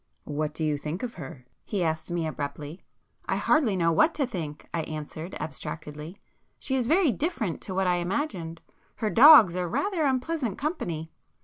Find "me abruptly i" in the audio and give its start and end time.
2.09-3.35